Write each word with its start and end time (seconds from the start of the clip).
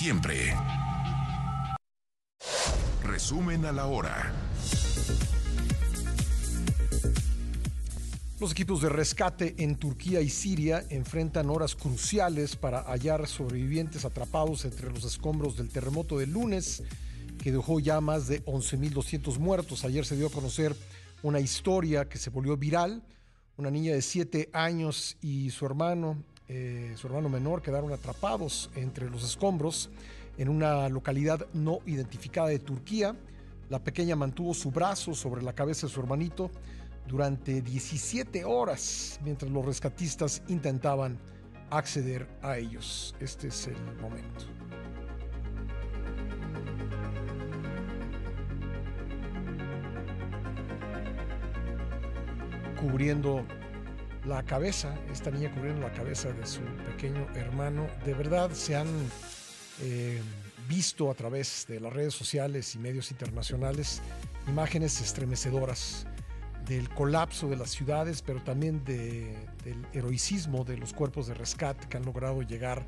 siempre. 0.00 0.56
Resumen 3.04 3.66
a 3.66 3.72
la 3.72 3.84
hora. 3.84 4.32
Los 8.40 8.52
equipos 8.52 8.80
de 8.80 8.88
rescate 8.88 9.56
en 9.58 9.76
Turquía 9.76 10.22
y 10.22 10.30
Siria 10.30 10.82
enfrentan 10.88 11.50
horas 11.50 11.76
cruciales 11.76 12.56
para 12.56 12.80
hallar 12.84 13.28
sobrevivientes 13.28 14.06
atrapados 14.06 14.64
entre 14.64 14.90
los 14.90 15.04
escombros 15.04 15.58
del 15.58 15.68
terremoto 15.68 16.16
del 16.16 16.30
lunes, 16.30 16.82
que 17.42 17.52
dejó 17.52 17.78
ya 17.78 18.00
más 18.00 18.26
de 18.26 18.42
11.200 18.46 19.38
muertos. 19.38 19.84
Ayer 19.84 20.06
se 20.06 20.16
dio 20.16 20.28
a 20.28 20.32
conocer 20.32 20.74
una 21.22 21.40
historia 21.40 22.08
que 22.08 22.16
se 22.16 22.30
volvió 22.30 22.56
viral. 22.56 23.02
Una 23.58 23.70
niña 23.70 23.92
de 23.92 24.00
7 24.00 24.48
años 24.54 25.18
y 25.20 25.50
su 25.50 25.66
hermano, 25.66 26.24
eh, 26.52 26.94
su 26.96 27.06
hermano 27.06 27.28
menor, 27.28 27.62
quedaron 27.62 27.92
atrapados 27.92 28.70
entre 28.74 29.08
los 29.08 29.22
escombros 29.22 29.88
en 30.36 30.48
una 30.48 30.88
localidad 30.88 31.46
no 31.52 31.78
identificada 31.86 32.48
de 32.48 32.58
Turquía. 32.58 33.14
La 33.68 33.78
pequeña 33.78 34.16
mantuvo 34.16 34.52
su 34.52 34.72
brazo 34.72 35.14
sobre 35.14 35.42
la 35.42 35.52
cabeza 35.52 35.86
de 35.86 35.92
su 35.92 36.00
hermanito 36.00 36.50
durante 37.06 37.62
17 37.62 38.44
horas 38.44 39.20
mientras 39.22 39.48
los 39.48 39.64
rescatistas 39.64 40.42
intentaban 40.48 41.20
acceder 41.70 42.26
a 42.42 42.58
ellos. 42.58 43.14
Este 43.20 43.46
es 43.46 43.68
el 43.68 43.80
momento. 44.00 44.46
Cubriendo 52.80 53.44
la 54.24 54.42
cabeza, 54.42 54.94
esta 55.10 55.30
niña 55.30 55.50
cubriendo 55.52 55.82
la 55.82 55.92
cabeza 55.92 56.32
de 56.32 56.46
su 56.46 56.60
pequeño 56.86 57.26
hermano. 57.34 57.88
De 58.04 58.14
verdad 58.14 58.50
se 58.52 58.76
han 58.76 58.88
eh, 59.80 60.20
visto 60.68 61.10
a 61.10 61.14
través 61.14 61.66
de 61.68 61.80
las 61.80 61.92
redes 61.92 62.14
sociales 62.14 62.74
y 62.74 62.78
medios 62.78 63.10
internacionales 63.10 64.02
imágenes 64.48 65.00
estremecedoras 65.00 66.06
del 66.66 66.88
colapso 66.90 67.48
de 67.48 67.56
las 67.56 67.70
ciudades, 67.70 68.22
pero 68.22 68.42
también 68.42 68.84
del 68.84 69.86
heroicismo 69.92 70.64
de 70.64 70.76
los 70.76 70.92
cuerpos 70.92 71.26
de 71.26 71.34
rescate 71.34 71.88
que 71.88 71.96
han 71.96 72.04
logrado 72.04 72.42
llegar 72.42 72.86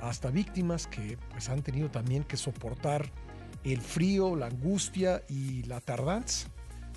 hasta 0.00 0.30
víctimas 0.30 0.86
que 0.86 1.16
pues, 1.30 1.48
han 1.48 1.62
tenido 1.62 1.90
también 1.90 2.24
que 2.24 2.36
soportar 2.36 3.10
el 3.64 3.80
frío, 3.80 4.34
la 4.36 4.46
angustia 4.46 5.22
y 5.28 5.62
la 5.62 5.80
tardanza 5.80 6.48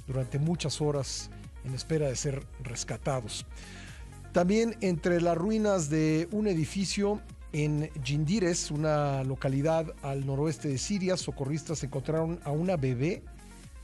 durante 0.07 0.39
muchas 0.39 0.81
horas 0.81 1.29
en 1.65 1.73
espera 1.73 2.07
de 2.07 2.15
ser 2.15 2.45
rescatados. 2.63 3.45
También 4.31 4.75
entre 4.81 5.21
las 5.21 5.37
ruinas 5.37 5.89
de 5.89 6.27
un 6.31 6.47
edificio 6.47 7.21
en 7.53 7.89
Jindires, 8.03 8.69
una 8.69 9.23
localidad 9.23 9.93
al 10.01 10.25
noroeste 10.25 10.67
de 10.67 10.77
Siria, 10.77 11.15
socorristas 11.15 11.83
encontraron 11.83 12.39
a 12.43 12.51
una 12.51 12.75
bebé 12.75 13.23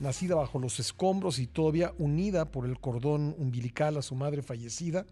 nacida 0.02 0.36
bajo 0.36 0.60
los 0.60 0.80
escombros 0.80 1.40
y 1.40 1.48
todavía 1.48 1.94
unida 2.00 2.46
por 2.46 2.66
el 2.66 2.80
cordón 2.80 3.34
umbilical 3.38 3.95
a 3.95 4.02
su 4.02 4.16
madre 4.16 4.42
fallecida. 4.42 5.06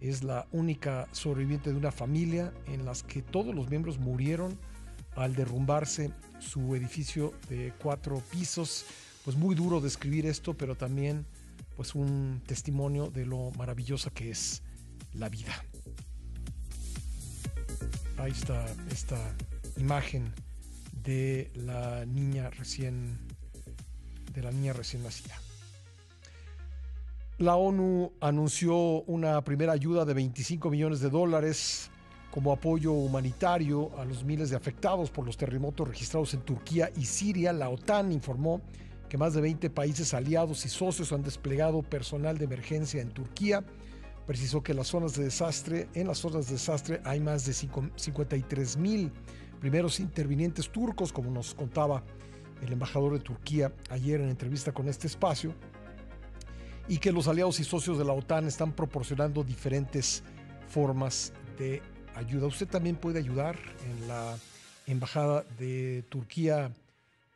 Es 0.00 0.24
la 0.24 0.46
única 0.52 1.06
sobreviviente 1.12 1.70
de 1.70 1.76
una 1.76 1.92
familia 1.92 2.52
en 2.66 2.86
las 2.86 3.02
que 3.02 3.20
todos 3.20 3.54
los 3.54 3.68
miembros 3.68 3.98
murieron 3.98 4.58
al 5.16 5.34
derrumbarse 5.34 6.12
su 6.38 6.74
edificio 6.74 7.34
de 7.50 7.74
cuatro 7.82 8.22
pisos. 8.30 8.86
Pues 9.24 9.36
muy 9.36 9.54
duro 9.54 9.80
describir 9.80 10.24
esto, 10.24 10.54
pero 10.54 10.76
también 10.76 11.26
pues 11.76 11.94
un 11.94 12.42
testimonio 12.46 13.10
de 13.10 13.26
lo 13.26 13.50
maravillosa 13.52 14.10
que 14.10 14.30
es 14.30 14.62
la 15.14 15.28
vida. 15.28 15.52
Ahí 18.18 18.32
está 18.32 18.66
esta 18.90 19.18
imagen 19.76 20.32
de 21.02 21.50
la 21.54 22.04
niña 22.06 22.50
recién 22.50 23.18
de 24.32 24.42
la 24.42 24.50
niña 24.50 24.72
recién 24.72 25.02
nacida. 25.02 25.34
La 27.38 27.56
ONU 27.56 28.12
anunció 28.20 29.02
una 29.02 29.42
primera 29.42 29.72
ayuda 29.72 30.04
de 30.04 30.14
25 30.14 30.70
millones 30.70 31.00
de 31.00 31.10
dólares 31.10 31.90
como 32.30 32.52
apoyo 32.52 32.92
humanitario 32.92 33.90
a 33.98 34.04
los 34.04 34.24
miles 34.24 34.48
de 34.48 34.56
afectados 34.56 35.10
por 35.10 35.26
los 35.26 35.36
terremotos 35.36 35.86
registrados 35.88 36.32
en 36.34 36.40
Turquía 36.42 36.90
y 36.96 37.04
Siria. 37.04 37.52
La 37.52 37.68
OTAN 37.68 38.12
informó 38.12 38.62
que 39.12 39.18
más 39.18 39.34
de 39.34 39.42
20 39.42 39.68
países 39.68 40.14
aliados 40.14 40.64
y 40.64 40.70
socios 40.70 41.12
han 41.12 41.22
desplegado 41.22 41.82
personal 41.82 42.38
de 42.38 42.46
emergencia 42.46 43.02
en 43.02 43.10
Turquía. 43.10 43.62
Precisó 44.26 44.62
que 44.62 44.72
las 44.72 44.86
zonas 44.86 45.14
de 45.16 45.24
desastre, 45.24 45.86
en 45.92 46.06
las 46.06 46.16
zonas 46.16 46.46
de 46.46 46.54
desastre 46.54 47.02
hay 47.04 47.20
más 47.20 47.44
de 47.44 47.52
53 47.52 48.76
mil 48.78 49.12
primeros 49.60 50.00
intervinientes 50.00 50.70
turcos, 50.70 51.12
como 51.12 51.30
nos 51.30 51.52
contaba 51.52 52.02
el 52.62 52.72
embajador 52.72 53.12
de 53.12 53.18
Turquía 53.18 53.70
ayer 53.90 54.18
en 54.18 54.30
entrevista 54.30 54.72
con 54.72 54.88
este 54.88 55.08
espacio, 55.08 55.54
y 56.88 56.96
que 56.96 57.12
los 57.12 57.28
aliados 57.28 57.60
y 57.60 57.64
socios 57.64 57.98
de 57.98 58.06
la 58.06 58.14
OTAN 58.14 58.48
están 58.48 58.72
proporcionando 58.72 59.44
diferentes 59.44 60.22
formas 60.68 61.34
de 61.58 61.82
ayuda. 62.14 62.46
Usted 62.46 62.66
también 62.66 62.96
puede 62.96 63.18
ayudar 63.18 63.58
en 63.84 64.08
la 64.08 64.38
embajada 64.86 65.44
de 65.58 66.02
Turquía 66.08 66.72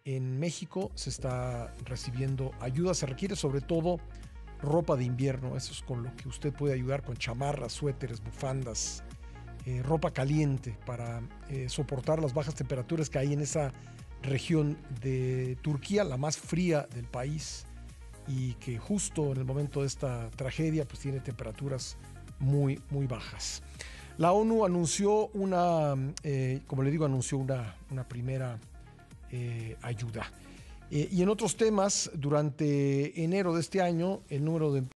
en 0.07 0.39
México. 0.39 0.91
Se 0.95 1.11
está 1.11 1.75
recibiendo 1.85 2.53
ayuda. 2.61 2.95
Se 2.95 3.05
requiere 3.05 3.37
sobre 3.37 3.61
todo 3.61 3.99
ropa 4.63 4.97
de 4.97 5.05
invierno. 5.05 5.57
Eso 5.57 5.73
es 5.73 5.83
con 5.83 6.03
lo 6.03 6.17
que 6.17 6.29
usted 6.29 6.55
puede 6.55 6.73
ayudar 6.73 7.03
con 7.03 7.17
chamarras, 7.17 7.73
suéteres, 7.73 8.23
bufandas, 8.23 9.03
eh, 9.67 9.83
ropa 9.83 10.13
caliente 10.13 10.79
para 10.87 11.21
eh, 11.51 11.69
soportar 11.69 12.23
las 12.23 12.33
bajas 12.33 12.55
temperaturas 12.55 13.11
que 13.11 13.19
hay 13.19 13.35
en 13.35 13.41
esa 13.41 13.73
región 14.23 14.79
de 15.03 15.59
Turquía, 15.61 16.05
la 16.05 16.17
más 16.17 16.39
fría 16.39 16.89
del 16.95 17.05
país 17.05 17.67
y 18.29 18.55
que 18.55 18.79
justo 18.79 19.33
en 19.33 19.39
el 19.39 19.45
momento 19.45 19.83
de 19.83 19.87
esta 19.87 20.31
tragedia 20.31 20.87
pues 20.87 21.01
tiene 21.01 21.21
temperaturas 21.21 21.97
muy 22.39 22.81
muy 22.91 23.07
bajas. 23.07 23.63
La 24.19 24.33
ONU 24.33 24.65
anunció 24.65 25.29
una, 25.35 25.95
eh, 26.23 26.63
como 26.67 26.83
le 26.83 26.91
digo, 26.91 27.05
anunció 27.05 27.37
una, 27.37 27.77
una 27.91 28.09
primera 28.09 28.59
eh, 29.31 29.77
ayuda. 29.83 30.31
Eh, 30.91 31.09
y 31.11 31.23
en 31.23 31.29
otros 31.29 31.57
temas, 31.57 32.11
durante 32.15 33.23
enero 33.23 33.55
de 33.55 33.61
este 33.61 33.83
año, 33.83 34.21
el 34.29 34.45
número 34.45 34.73
de 34.73 34.85